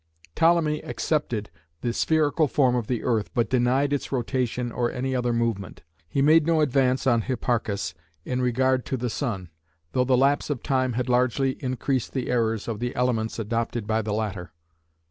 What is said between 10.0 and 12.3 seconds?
the lapse of time had largely increased